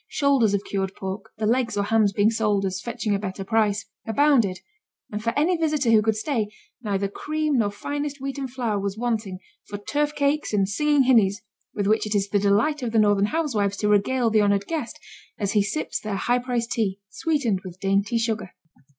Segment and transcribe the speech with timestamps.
[0.07, 3.85] _,shoulders of cured pork, the legs or hams being sold, as fetching a better price)
[4.07, 4.57] abounded;
[5.11, 6.47] and for any visitor who could stay,
[6.81, 11.43] neither cream nor finest wheaten flour was wanting for 'turf cakes' and 'singing hinnies,'
[11.75, 14.99] with which it is the delight of the northern housewives to regale the honoured guest,
[15.37, 18.55] as he sips their high priced tea, sweetened with dainty sugar.